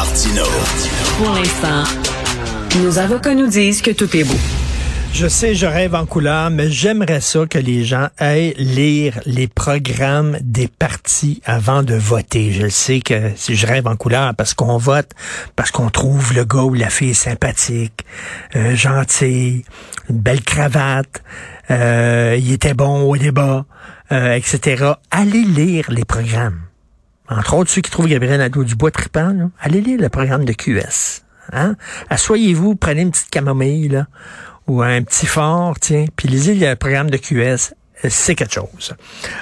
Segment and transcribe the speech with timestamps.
[0.00, 0.44] Martino.
[1.18, 1.84] Pour l'instant,
[2.82, 4.38] nos avocats nous disent que tout est beau.
[5.12, 9.46] Je sais, je rêve en couleur, mais j'aimerais ça que les gens aillent lire les
[9.46, 12.50] programmes des partis avant de voter.
[12.50, 15.10] Je le sais que si je rêve en couleur, parce qu'on vote,
[15.54, 18.06] parce qu'on trouve le gars ou la fille sympathique,
[18.56, 19.66] euh, gentil,
[20.08, 21.22] une belle cravate,
[21.70, 23.66] euh, il était bon au débat,
[24.12, 24.92] euh, etc.
[25.10, 26.69] Allez lire les programmes.
[27.30, 31.22] Entre autres, ceux qui trouvent Gabriel Nadeau-Dubois trippant, là, allez lire le programme de QS.
[31.52, 31.76] Hein?
[32.08, 34.06] Assoyez-vous, prenez une petite camomille, là,
[34.66, 37.74] ou un petit fort, tiens, puis lisez le programme de QS.
[38.08, 38.94] C'est quelque chose.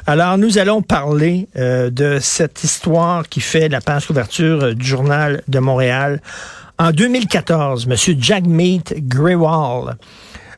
[0.07, 4.85] Alors, nous allons parler euh, de cette histoire qui fait la page couverture euh, du
[4.85, 6.21] Journal de Montréal.
[6.77, 8.21] En 2014, M.
[8.21, 9.97] Jagmeet Grewal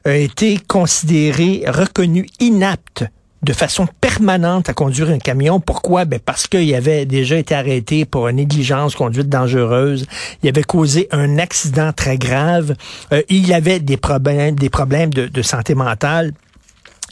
[0.04, 3.04] a été considéré, reconnu inapte
[3.42, 5.60] de façon permanente à conduire un camion.
[5.60, 6.04] Pourquoi?
[6.04, 10.06] Ben parce qu'il avait déjà été arrêté pour une négligence, conduite dangereuse.
[10.42, 12.74] Il avait causé un accident très grave.
[13.12, 16.32] Euh, il avait des problèmes, des problèmes de, santé mentale.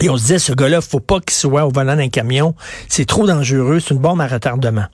[0.00, 2.54] Et on se disait, ce gars-là, faut pas qu'il soit au volant d'un camion.
[2.88, 3.80] C'est trop dangereux.
[3.80, 4.84] C'est une bombe à retardement.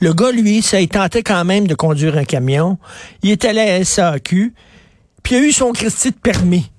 [0.00, 2.78] Le gars, lui, ça, il tentait quand même de conduire un camion.
[3.22, 4.54] Il est allé à SAQ.
[5.22, 6.70] Puis il a eu son Christie de permis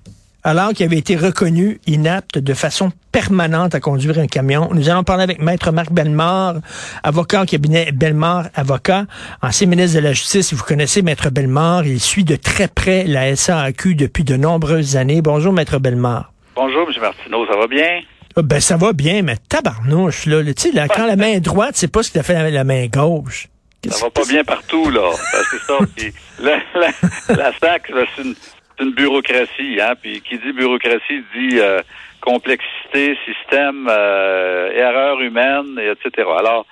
[0.44, 4.70] alors qu'il avait été reconnu inapte de façon permanente à conduire un camion.
[4.72, 6.56] Nous allons parler avec Maître Marc Bellemare,
[7.02, 9.06] avocat au cabinet Bellemare, avocat,
[9.42, 10.54] ancien ministre de la Justice.
[10.54, 15.22] Vous connaissez Maître Bellemare, il suit de très près la SAQ depuis de nombreuses années.
[15.22, 16.32] Bonjour, Maître Bellemare.
[16.54, 17.00] Bonjour, M.
[17.00, 18.00] Martineau, ça va bien?
[18.36, 20.42] Ah, ben, ça va bien, mais tabarnouche, là.
[20.44, 22.64] Tu sais, là, quand la main droite, c'est pas ce que t'as fait avec la
[22.64, 23.48] main gauche.
[23.88, 25.10] Ça va pas bien partout, là.
[25.32, 26.12] Ben, c'est ça.
[26.40, 28.34] la, la, la SAC, c'est une,
[28.80, 29.94] une bureaucratie, hein.
[30.00, 31.80] Puis qui dit bureaucratie dit euh,
[32.20, 36.28] complexité, système, euh, erreur humaine, etc.
[36.38, 36.66] Alors,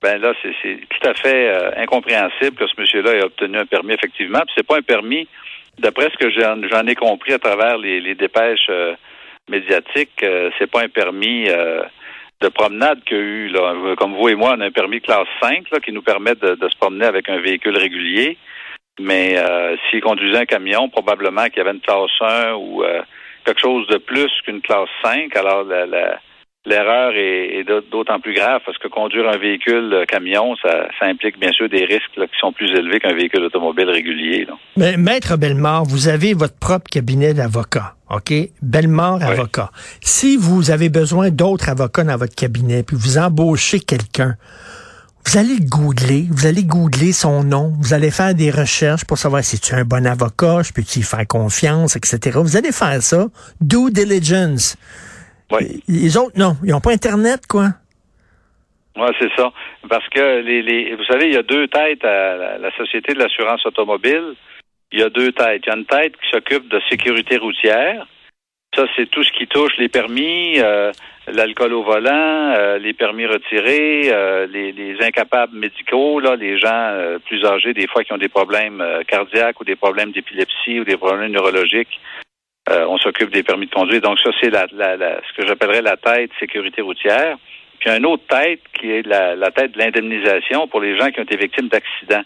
[0.00, 3.94] ben là, c'est tout à fait euh, incompréhensible que ce monsieur-là ait obtenu un permis,
[3.94, 4.40] effectivement.
[4.40, 5.28] Puis c'est pas un permis,
[5.78, 8.70] d'après ce que j'en ai compris à travers les, les dépêches
[9.48, 10.24] médiatiques,
[10.58, 11.48] c'est pas un permis
[12.42, 13.48] de promenade qu'il y a eu.
[13.48, 13.94] Là.
[13.96, 16.56] Comme vous et moi, on a un permis classe 5 là, qui nous permet de,
[16.56, 18.36] de se promener avec un véhicule régulier.
[19.00, 23.00] Mais euh, s'il conduisait un camion, probablement qu'il y avait une classe 1 ou euh,
[23.44, 25.34] quelque chose de plus qu'une classe 5.
[25.36, 25.64] Alors
[26.64, 31.68] l'erreur est, d'autant plus grave parce que conduire un véhicule camion, ça, implique bien sûr
[31.68, 34.46] des risques qui sont plus élevés qu'un véhicule automobile régulier.
[34.76, 37.94] Mais Maître Bellemare, vous avez votre propre cabinet d'avocat.
[38.10, 38.32] OK?
[38.60, 39.70] Bellemare avocat.
[40.02, 44.36] Si vous avez besoin d'autres avocats dans votre cabinet, puis vous embauchez quelqu'un,
[45.24, 49.44] vous allez googler, vous allez googler son nom, vous allez faire des recherches pour savoir
[49.44, 52.38] si tu es un bon avocat, je peux-tu y faire confiance, etc.
[52.42, 53.26] Vous allez faire ça.
[53.60, 54.76] Due diligence.
[55.52, 55.82] Oui.
[55.88, 56.56] Les autres, non.
[56.64, 57.68] Ils n'ont pas Internet, quoi.
[58.96, 59.52] Oui, c'est ça.
[59.88, 63.18] Parce que, les, les, vous savez, il y a deux têtes à la, Société de
[63.18, 64.34] l'assurance automobile.
[64.92, 65.62] Il y a deux têtes.
[65.64, 68.06] Il y a une tête qui s'occupe de sécurité routière.
[68.74, 70.92] Ça, c'est tout ce qui touche les permis, euh,
[71.28, 77.18] l'alcool au volant, euh, les permis retirés, euh, les, incapables médicaux, là, les gens euh,
[77.18, 80.96] plus âgés, des fois qui ont des problèmes cardiaques ou des problèmes d'épilepsie ou des
[80.96, 82.00] problèmes neurologiques.
[82.68, 84.00] on s'occupe des permis de conduire.
[84.00, 87.36] Donc ça, c'est la, ce que j'appellerais la tête sécurité routière.
[87.78, 91.24] Puis une autre tête qui est la, tête de l'indemnisation pour les gens qui ont
[91.24, 92.22] été victimes d'accidents.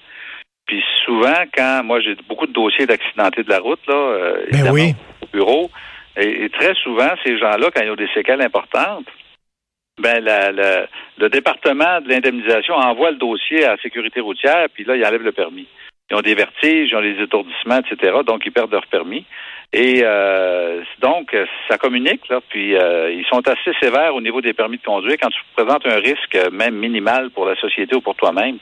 [0.66, 4.94] Puis souvent, quand moi j'ai beaucoup de dossiers d'accidentés de la route, là, ben oui.
[5.22, 5.70] au bureau,
[6.16, 9.06] et, très souvent, ces gens-là, quand ils ont des séquelles importantes,
[9.98, 10.22] ben
[11.18, 15.22] le département de l'indemnisation envoie le dossier à la sécurité routière, puis là, ils enlèvent
[15.22, 15.66] le permis.
[16.10, 19.24] Ils ont des vertiges, ils ont des étourdissements, etc., donc ils perdent leur permis.
[19.72, 21.36] Et euh, donc,
[21.68, 25.16] ça communique, là, puis euh, ils sont assez sévères au niveau des permis de conduire.
[25.20, 28.58] Quand tu présentes un risque, même minimal pour la société ou pour toi-même,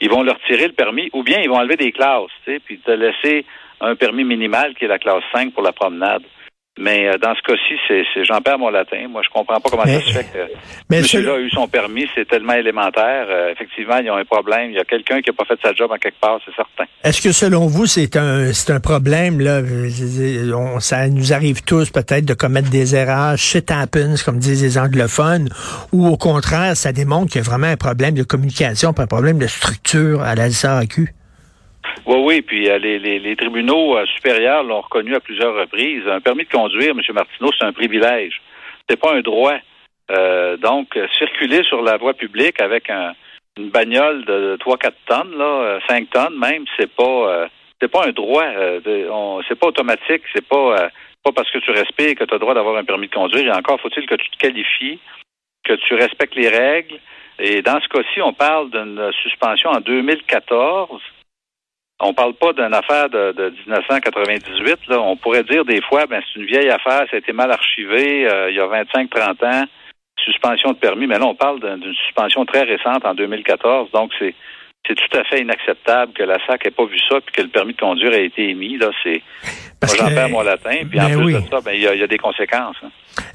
[0.00, 2.60] ils vont leur tirer le permis, ou bien ils vont enlever des classes, tu sais,
[2.64, 3.44] puis te laisser
[3.80, 6.22] un permis minimal qui est la classe 5 pour la promenade.
[6.78, 9.08] Mais euh, dans ce cas-ci, c'est, j'en perds mon latin.
[9.08, 10.52] Moi, je comprends pas comment ça se fait que
[10.90, 12.06] mais monsieur-là a eu son permis.
[12.14, 13.26] C'est tellement élémentaire.
[13.30, 14.70] Euh, effectivement, ils ont un problème.
[14.70, 16.84] Il y a quelqu'un qui a pas fait sa job en quelque part, c'est certain.
[17.02, 19.62] Est-ce que selon vous, c'est un c'est un problème là?
[20.80, 23.38] Ça nous arrive tous peut-être de commettre des erreurs.
[23.38, 25.48] Shit happens, comme disent les anglophones,
[25.92, 29.38] ou au contraire, ça démontre qu'il y a vraiment un problème de communication, un problème
[29.38, 31.14] de structure à la SAQ.
[32.04, 36.06] Oui, oui, puis euh, les, les, les, tribunaux euh, supérieurs l'ont reconnu à plusieurs reprises.
[36.06, 37.00] Un permis de conduire, M.
[37.14, 38.40] Martineau, c'est un privilège.
[38.88, 39.56] C'est pas un droit.
[40.10, 43.14] Euh, donc, circuler sur la voie publique avec un,
[43.56, 47.48] une bagnole de 3-4 tonnes, là, 5 tonnes même, c'est pas
[47.80, 48.44] c'est pas un droit.
[49.48, 50.22] c'est pas automatique.
[50.32, 50.90] C'est pas
[51.24, 53.46] pas parce que tu respires que tu as le droit d'avoir un permis de conduire.
[53.46, 55.00] Et encore faut-il que tu te qualifies,
[55.64, 57.00] que tu respectes les règles.
[57.40, 61.02] Et dans ce cas-ci, on parle d'une suspension en 2014
[62.00, 64.86] On parle pas d'une affaire de, de 1998.
[64.88, 65.00] Là.
[65.00, 68.28] On pourrait dire des fois, ben c'est une vieille affaire, ça a été mal archivé
[68.28, 69.64] euh, il y a 25-30 ans,
[70.18, 71.06] suspension de permis.
[71.06, 73.90] Mais là, on parle d'une suspension très récente en 2014.
[73.92, 74.34] Donc, c'est
[74.86, 77.48] c'est tout à fait inacceptable que la SAC n'ait pas vu ça puis que le
[77.48, 78.78] permis de conduire ait été émis.
[78.78, 79.22] Là, c'est
[79.82, 82.06] moi j'en perds mon latin, puis en ben plus de ça, ben, il y, a,
[82.06, 82.76] des conséquences.
[82.82, 82.88] Hein.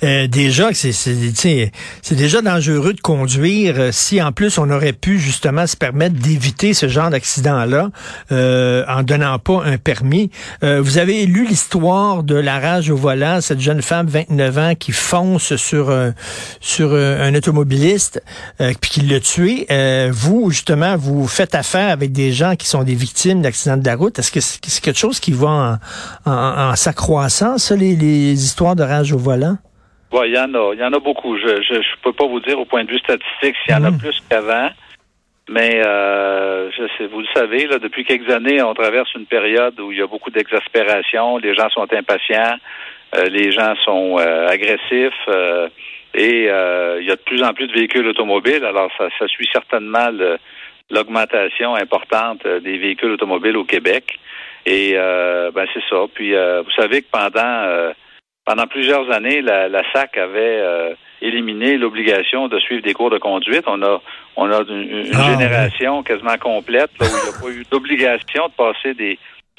[0.03, 5.17] Euh, déjà c'est c'est déjà dangereux de conduire euh, si en plus on aurait pu
[5.17, 7.89] justement se permettre d'éviter ce genre d'accident là
[8.31, 10.29] euh, en donnant pas un permis.
[10.63, 14.73] Euh, vous avez lu l'histoire de la rage au volant, cette jeune femme 29 ans
[14.75, 15.91] qui fonce sur
[16.59, 18.23] sur un automobiliste
[18.59, 19.65] puis qui l'a tué.
[20.11, 23.95] vous justement vous faites affaire avec des gens qui sont des victimes d'accidents de la
[23.95, 24.19] route?
[24.19, 25.79] Est-ce que c'est quelque chose qui va
[26.25, 29.57] en, en, en s'accroissant ça les, les histoires de rage au volant?
[30.25, 30.73] il y en a.
[30.73, 31.37] Il y en a beaucoup.
[31.37, 33.83] Je ne je, peux pas vous dire au point de vue statistique s'il y en
[33.83, 33.99] a mhm.
[33.99, 34.69] plus qu'avant.
[35.49, 39.77] Mais euh, je sais, vous le savez, là, depuis quelques années, on traverse une période
[39.79, 42.55] où il y a beaucoup d'exaspération, les gens sont impatients,
[43.15, 45.27] euh, les gens sont euh, agressifs
[46.13, 48.63] et il y a de plus en plus de véhicules automobiles.
[48.63, 50.09] Alors, ça, ça suit certainement
[50.91, 54.19] l'augmentation importante des véhicules automobiles au Québec.
[54.65, 56.05] Et ben c'est ça.
[56.13, 57.93] Puis vous savez que pendant
[58.45, 63.63] pendant plusieurs années, la, SAC avait euh, éliminé l'obligation de suivre des cours de conduite.
[63.67, 64.01] On a,
[64.35, 68.53] on a une, ah, génération quasiment complète où il n'y a pas eu d'obligation de
[68.53, 69.17] passer des,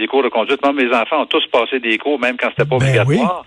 [0.08, 0.60] cours de conduite.
[0.62, 3.46] Moi, mes enfants ont tous passé des cours, même quand c'était pas ben obligatoire.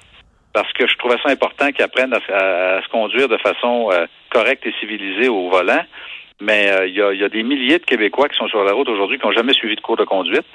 [0.53, 4.65] Parce que je trouvais ça important qu'ils apprennent à, se conduire de façon euh, correcte
[4.65, 5.83] et civilisée au volant.
[6.41, 9.17] Mais euh, il y, a, des milliers de Québécois qui sont sur la route aujourd'hui
[9.17, 10.45] qui n'ont jamais suivi de cours de conduite.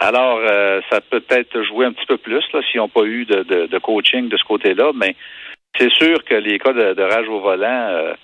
[0.00, 3.24] Alors, euh, ça peut être jouer un petit peu plus là, s'ils n'ont pas eu
[3.24, 4.90] de, coaching de ce côté-là.
[4.96, 5.14] Mais
[5.76, 8.14] c'est sûr que les cas de, rage au volant, euh,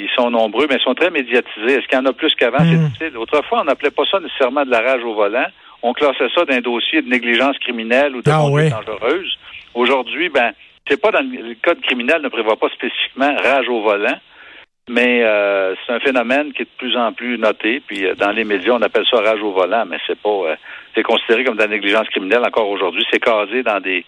[0.00, 1.74] ils sont nombreux, mais ils sont très médiatisés.
[1.74, 2.58] Est-ce qu'il y en a plus qu'avant?
[2.58, 2.88] C'est hmm.
[2.88, 3.18] difficile.
[3.18, 5.46] Autrefois, on n'appelait pas ça nécessairement de la rage au volant.
[5.82, 9.38] On classait ça d'un dossier de négligence criminelle ou de ah conduite dangereuse.
[9.74, 10.52] Aujourd'hui, ben,
[10.88, 14.18] c'est pas dans le, code criminel ne prévoit pas spécifiquement rage au volant.
[14.88, 17.80] Mais euh, c'est un phénomène qui est de plus en plus noté.
[17.86, 20.56] Puis euh, dans les médias, on appelle ça rage au volant, mais c'est pas euh,
[20.94, 23.04] c'est considéré comme de la négligence criminelle encore aujourd'hui.
[23.10, 24.04] C'est casé dans des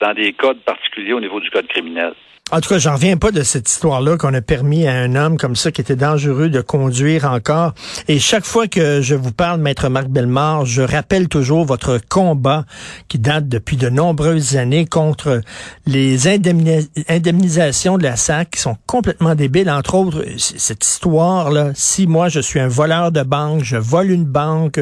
[0.00, 2.14] dans des codes particuliers au niveau du code criminel.
[2.52, 5.36] En tout cas, j'en reviens pas de cette histoire-là qu'on a permis à un homme
[5.36, 7.74] comme ça qui était dangereux de conduire encore.
[8.08, 12.64] Et chaque fois que je vous parle, maître Marc Bellemare, je rappelle toujours votre combat
[13.06, 15.42] qui date depuis de nombreuses années contre
[15.86, 19.70] les indemnisations de la SAC qui sont complètement débiles.
[19.70, 24.24] Entre autres, cette histoire-là, si moi je suis un voleur de banque, je vole une
[24.24, 24.80] banque,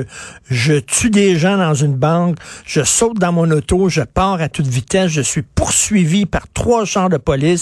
[0.49, 4.49] je tue des gens dans une banque, je saute dans mon auto, je pars à
[4.49, 7.58] toute vitesse, je suis poursuivi par trois chars de police,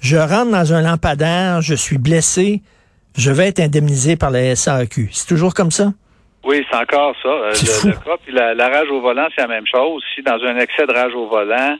[0.00, 2.62] je rentre dans un lampadaire, je suis blessé,
[3.16, 5.08] je vais être indemnisé par la SAQ.
[5.12, 5.92] C'est toujours comme ça?
[6.44, 7.28] Oui, c'est encore ça.
[7.28, 7.52] Euh,
[8.26, 10.02] le, la, rage au volant, c'est la même chose.
[10.14, 11.76] Si dans un excès de rage au volant,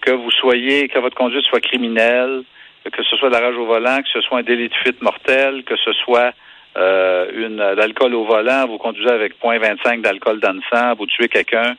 [0.00, 2.42] que vous soyez, que votre conduite soit criminelle,
[2.90, 5.00] que ce soit de la rage au volant, que ce soit un délit de fuite
[5.02, 6.32] mortel, que ce soit
[6.76, 11.28] euh, une l'alcool au volant, vous conduisez avec 0.25 d'alcool dans le sang, vous tuez
[11.28, 11.76] quelqu'un,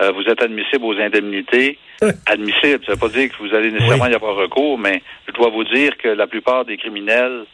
[0.00, 1.78] euh, vous êtes admissible aux indemnités.
[2.26, 5.32] admissible, ça ne veut pas dire que vous allez nécessairement y avoir recours, mais je
[5.32, 7.44] dois vous dire que la plupart des criminels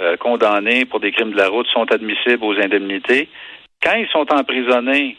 [0.00, 3.28] euh, condamnés pour des crimes de la route sont admissibles aux indemnités.
[3.82, 5.16] Quand ils sont emprisonnés,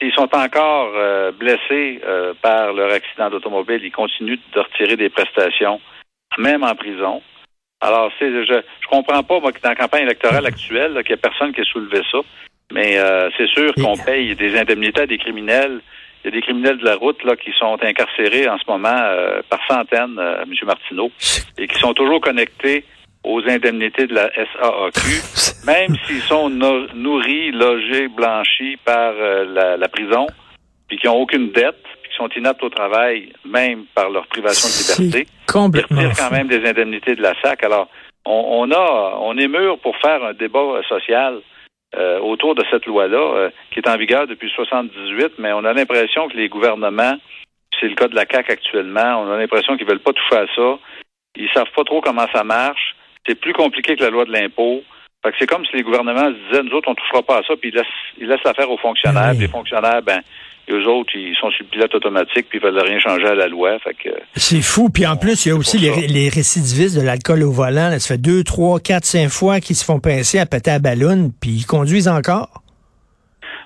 [0.00, 2.00] ils sont encore euh, blessés
[2.40, 5.80] par leur accident d'automobile, ils continuent de retirer des prestations,
[6.38, 7.22] même en prison.
[7.80, 11.28] Alors, je ne comprends pas, moi, que dans la campagne électorale actuelle, qu'il n'y a
[11.28, 12.18] personne qui ait soulevé ça.
[12.72, 15.80] Mais euh, c'est sûr qu'on paye des indemnités à des criminels.
[16.24, 18.88] Il y a des criminels de la route là qui sont incarcérés en ce moment
[18.88, 20.52] euh, par centaines, euh, M.
[20.64, 21.10] Martineau,
[21.58, 22.84] et qui sont toujours connectés
[23.24, 30.26] aux indemnités de la SAAQ, même s'ils sont nourris, logés, blanchis par la, prison,
[30.88, 34.68] puis qui n'ont aucune dette, puis qui sont inaptes au travail, même par leur privation
[34.68, 35.30] de liberté.
[35.46, 36.00] Complètement.
[36.00, 37.62] Ils quand même des indemnités de la SAC.
[37.62, 37.88] Alors,
[38.24, 41.40] on, on a, on est mûr pour faire un débat social
[41.96, 45.72] euh, autour de cette loi-là, euh, qui est en vigueur depuis 78, mais on a
[45.72, 47.16] l'impression que les gouvernements,
[47.78, 50.46] c'est le cas de la CAC actuellement, on a l'impression qu'ils veulent pas toucher à
[50.54, 50.78] ça.
[51.36, 52.94] Ils savent pas trop comment ça marche.
[53.26, 54.82] C'est plus compliqué que la loi de l'impôt.
[55.22, 57.42] Fait que c'est comme si les gouvernements se disaient, nous autres, on touchera pas à
[57.42, 57.86] ça, puis ils laissent,
[58.18, 59.34] ils laissent l'affaire aux fonctionnaires.
[59.38, 60.20] Les fonctionnaires, ben,
[60.72, 63.48] eux autres, ils sont sur le pilote automatique puis ils veulent rien changer à la
[63.48, 63.78] loi.
[63.80, 64.88] Fait que, c'est fou.
[64.90, 67.90] Puis en plus, il y a aussi les, récidivistes de l'alcool au volant.
[67.98, 71.30] ça fait deux, trois, quatre, cinq fois qu'ils se font pincer à péter à ballon,
[71.40, 72.48] puis ils conduisent encore.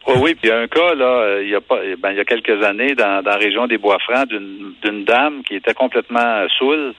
[0.06, 2.10] Oui, oui, puis il y a un cas, là, euh, il y a pas ben,
[2.12, 5.74] il y a quelques années, dans, dans la région des Bois-Francs, d'une dame qui était
[5.74, 6.94] complètement saoule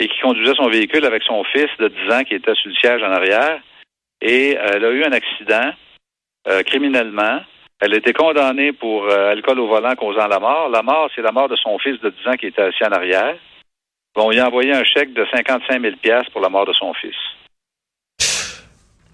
[0.00, 2.74] et qui conduisait son véhicule avec son fils de 10 ans qui était sur le
[2.76, 3.60] siège en arrière.
[4.20, 5.72] Et euh, elle a eu un accident
[6.48, 7.40] euh, criminellement.
[7.80, 10.68] Elle a été condamnée pour euh, alcool au volant causant la mort.
[10.68, 12.92] La mort, c'est la mort de son fils de 10 ans qui était assis en
[12.92, 13.36] arrière.
[14.14, 15.94] Bon, il a envoyé un chèque de 55 000
[16.32, 17.14] pour la mort de son fils.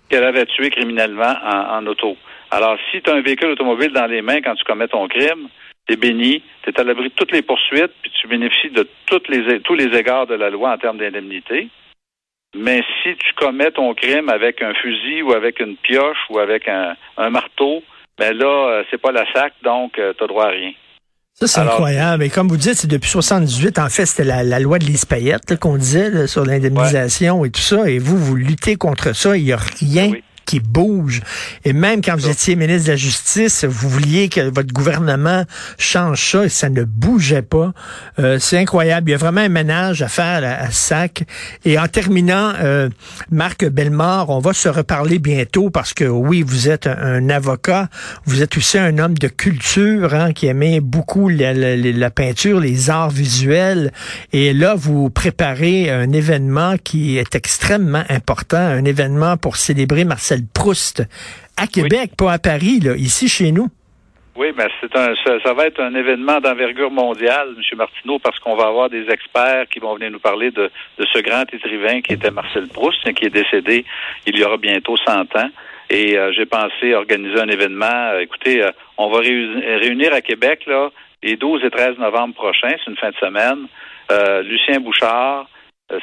[0.09, 2.17] Qu'elle avait tué criminellement en, auto.
[2.51, 5.49] Alors, si tu as un véhicule automobile dans les mains quand tu commets ton crime,
[5.87, 8.89] tu es béni, tu es à l'abri de toutes les poursuites, puis tu bénéficies de
[9.07, 11.69] toutes les, tous les égards de la loi en termes d'indemnité.
[12.55, 16.69] Mais si tu commets ton crime avec un fusil ou avec une pioche ou avec
[16.69, 16.97] un,
[17.31, 17.83] marteau,
[18.19, 20.73] ben là, euh, c'est pas la SAC, donc euh, tu droit à rien.
[21.35, 22.23] Ça, c'est incroyable.
[22.23, 23.81] Et comme vous dites, c'est depuis 78.
[23.81, 27.91] En fait, c'était la, loi de Lise Payette qu'on disait sur l'indemnisation et tout ça.
[27.91, 29.37] Et vous, vous luttez contre ça.
[29.37, 30.13] Il n'y a rien
[30.45, 31.21] qui bouge.
[31.65, 35.45] Et même quand vous étiez ministre de la Justice, vous vouliez que votre gouvernement
[35.79, 37.73] change ça et ça ne bougeait pas.
[38.19, 39.11] Euh, c'est incroyable.
[39.11, 41.25] Il y a vraiment un ménage à faire à, SAC.
[41.65, 42.89] Et en terminant, euh,
[43.31, 47.89] Marc Bellemare, on va se reparler bientôt parce que oui, vous êtes un, avocat.
[48.27, 52.91] Vous êtes aussi un homme de culture hein, qui aimait beaucoup la, la, peinture, les
[52.91, 53.93] arts visuels.
[54.33, 60.34] Et là, vous préparez un événement qui est extrêmement important, un événement pour célébrer Marcel
[60.53, 61.03] Proust
[61.57, 63.69] à Québec, pas à Paris, là, ici chez nous.
[64.37, 65.15] Oui, mais c'est un,
[65.45, 67.79] ça, va être un événement d'envergure mondiale, M.
[67.79, 71.45] Martineau, parce qu'on va avoir des experts qui vont venir nous parler de, ce grand
[71.53, 73.85] écrivain qui était Marcel Proust, qui est décédé
[74.27, 75.51] il y aura bientôt 100 ans.
[75.89, 78.11] Et euh, j'ai pensé organiser un événement.
[78.15, 80.91] Euh, écoutez, euh, on va réunir à Québec là
[81.23, 83.67] les 12 et 13 novembre prochains, c'est une fin de semaine.
[84.45, 85.49] Lucien Bouchard,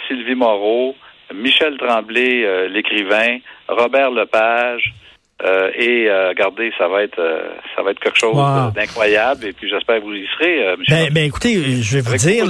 [0.07, 0.95] Sylvie Moreau,
[1.33, 4.93] Michel Tremblay, l'écrivain, Robert Lepage.
[5.43, 8.35] Euh, et euh, regardez, ça va être euh, ça va être quelque chose
[8.75, 10.75] d'incroyable et puis j'espère que vous y serez.
[10.87, 12.45] Ben, ben, écoutez, je vais vous dire,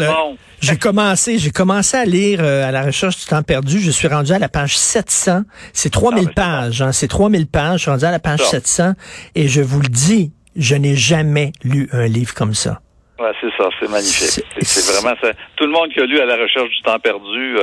[0.60, 3.80] j'ai commencé j'ai commencé à lire à la recherche du temps perdu.
[3.80, 5.44] Je suis rendu à la page 700.
[5.72, 6.82] C'est 3000 ah, pages.
[6.82, 7.80] Hein, c'est 3000 pages.
[7.80, 8.94] Je suis rendu à la page 700
[9.36, 12.82] et je vous le dis, je n'ai jamais lu un livre comme ça.
[13.22, 14.44] Ouais, c'est ça, c'est magnifique.
[14.62, 15.32] C'est vraiment ça.
[15.56, 17.58] Tout le monde qui a lu à la recherche du temps perdu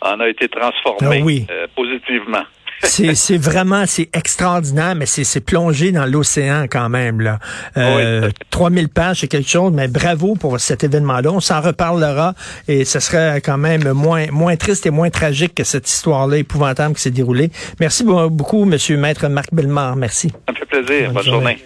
[0.00, 2.44] en a été transformé ah positivement
[3.14, 7.20] c'est vraiment, c'est extraordinaire, mais c'est plongé dans l'océan quand même.
[7.20, 7.38] là.
[7.76, 11.30] Euh, 3000 pages, c'est quelque chose, mais bravo pour cet événement-là.
[11.30, 12.34] On s'en reparlera
[12.68, 16.94] et ce serait quand même moins, moins triste et moins tragique que cette histoire-là épouvantable
[16.94, 17.50] qui s'est déroulée.
[17.80, 19.96] Merci beaucoup, Monsieur Maître Marc Bellemare.
[19.96, 20.32] Merci.
[20.46, 21.12] Ça me fait plaisir.
[21.12, 21.58] Bonne, journée.